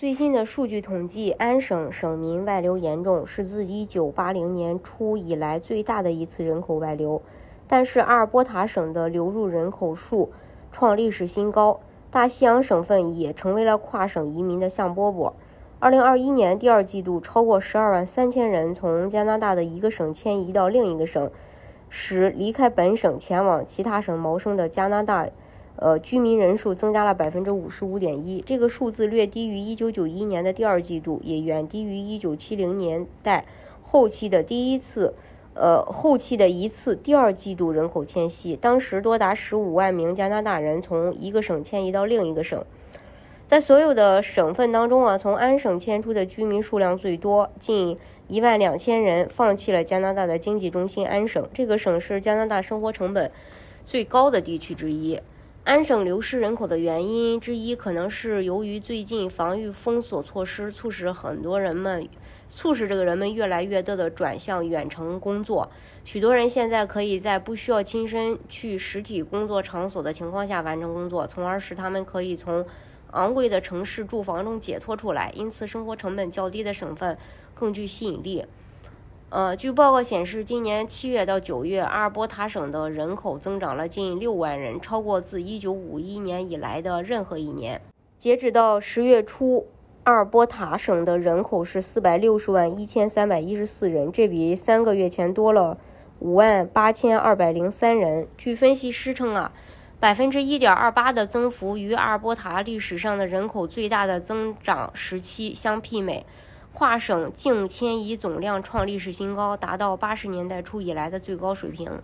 [0.00, 7.20] 最新的数据统计，安省省民外流严重，是自1980年初以来最大的一次人口外流。
[7.66, 10.30] 但是阿尔伯塔省的流入人口数
[10.72, 15.34] 创历史新高，大西洋省份也成为了跨省移民的香饽饽。
[15.82, 21.30] 2021年第二季度，超过12万三千人从加拿大的一个省迁移到另一个省，
[21.90, 25.28] 使离开本省前往其他省谋生的加拿大。
[25.76, 33.46] 呃，居民人数增加了百分之五十五点一，这个数字略低于一九九一年的第二季度，也远低于一九七零年代
[33.82, 35.14] 后期的第一次，
[35.54, 38.54] 呃，后期的一次第二季度人口迁徙。
[38.54, 42.62] 当时多达十五万名加拿大人从一个省迁移到另一个省。
[43.48, 51.48] 在所有的省份当中啊，从安省迁出的居民数量最多，近一万两千人放弃了加拿大的经济中心安省。
[51.52, 53.32] 这个省是加拿大生活成本
[53.84, 55.18] 最高的地区之一。
[55.62, 62.08] 安省流失人口的原因之一，可能是由于最近防御封锁措施促使很多人们，
[62.48, 65.70] 促使这个人们越来越多的转向远程工作。
[66.02, 72.64] 许多人现在可以在不需要亲身去实体工作场所的情况下完成工作，从而使他们可以从
[73.10, 75.30] 昂贵的城市住房中解脱出来。
[75.36, 77.18] 因此，生活成本较低的省份
[77.54, 78.46] 更具吸引力。
[79.30, 87.80] 呃，据报告显示，今年七月到九月，阿尔伯塔省的人口增长了近六万人，超过自一九五一年以来的任何一年。
[88.18, 89.68] 截止到十月初，
[90.02, 95.78] 阿尔伯塔省的人口是四百六十万一千三百一十四人，这比三个月前多了
[96.18, 98.26] 五万八千二百零三人。
[98.36, 99.52] 据分析师称啊，
[100.00, 106.26] 百分之一点二八的增幅与阿尔伯塔历史上的人口最大的增长时期相媲美。
[106.72, 112.00] 跨省净迁移总量创历史新高，达到八十年代初以来的最高水平。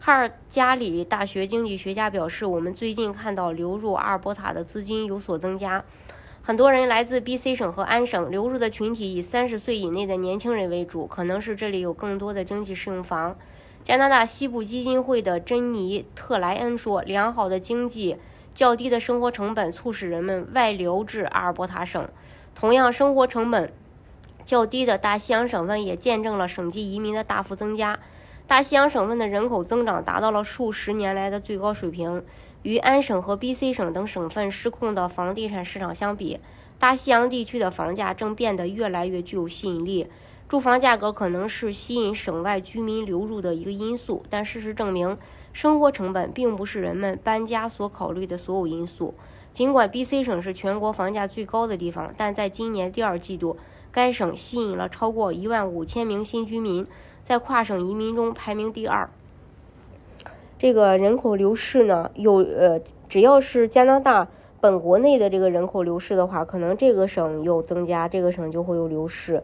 [0.00, 5.84] 哈尔加里大学经济学家表示：“我们最近看到流入阿尔伯塔的资金有所增加，
[6.42, 8.30] 很多人来自 B.C 省和安省。
[8.30, 13.36] 流入的群体以三十岁以内的年轻人为主，可能是这里有更多的经济适用房。”
[13.82, 18.16] 加拿大西部基金会的珍妮特莱恩说：“良好的经济、
[18.54, 22.08] 较低的生活成本促使人们外流至阿尔伯塔省。
[22.54, 23.72] 同样，生活成本。”
[24.44, 27.98] 较低的大西洋省份也见证了省级移民的大幅增加。
[28.46, 32.22] 大西洋省份的人口增长达到了数十年来的最高水平。
[32.62, 36.40] 与安省和 B.C 省等省份失控的房地产市场相比，
[36.78, 40.06] 大西洋地区的房价正变得越来越具有吸引力。
[40.48, 45.16] 住房价格可能是吸引省外居民流入的一个因素，但事实证明，
[45.52, 49.14] 生活成本并不是人们搬家所考虑的所有因素。
[49.52, 53.56] 尽管 B.C 省是全国房价最高的地方，但在今年第二季度。
[53.92, 56.84] 该省吸引了超过一万五千名新居民，
[57.22, 59.08] 在跨省移民中排名第二。
[60.58, 64.26] 这个人口流失呢，有呃，只要是加拿大
[64.60, 69.40] 本国内的这个人口流失的话，可能这个省有增加，这个省就会有流失。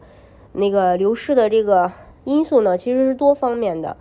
[0.53, 1.91] 那个流失的这个
[2.23, 3.97] 因素呢，其实是多方面的，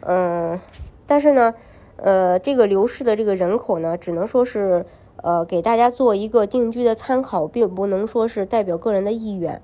[0.00, 0.60] 嗯，
[1.06, 1.54] 但是呢，
[1.96, 4.84] 呃，这个流失的这个人口呢，只能说是
[5.16, 9.60] 呃给大家做一个定居的参考，并不能说是代表个人的意愿。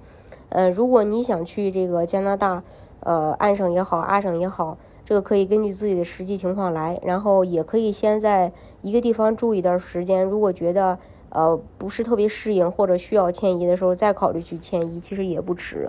[0.48, 2.62] 呃，如果你想去这个加拿大，
[3.00, 8.50] 呃，安省也好，阿省也好，这个可以根据自己的实际情况来，然后也可以先在
[8.82, 10.24] 一个地方住一段时间。
[10.24, 10.98] 如果觉得
[11.28, 15.88] 呃不是特别适应或者需要迁移的时候，再考虑去迁移，其实也不迟。